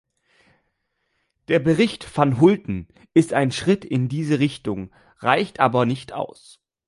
Der 1.47 1.59
Bericht 1.59 2.05
van 2.17 2.39
Hulten 2.41 2.87
ist 3.13 3.33
ein 3.33 3.51
Schritt 3.51 3.85
in 3.85 4.09
diese 4.09 4.39
Richtung, 4.39 4.91
reicht 5.19 5.59
aber 5.59 5.85
nicht 5.85 6.11
aus. 6.11 6.59